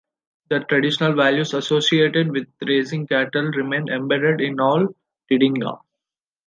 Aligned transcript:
The 0.49 0.61
traditional 0.61 1.13
values 1.13 1.53
associated 1.53 2.31
with 2.31 2.47
raising 2.65 3.05
cattle 3.05 3.49
remain 3.51 3.87
embedded 3.87 4.41
in 4.41 4.59
all 4.59 4.87
Didinga. 5.31 5.79